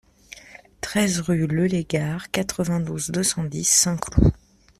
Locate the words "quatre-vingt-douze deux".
2.31-3.21